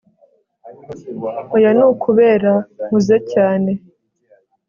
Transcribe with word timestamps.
oya 1.55 1.71
nukubera 1.77 2.53
nkuze 2.85 3.15
cyane 3.31 3.71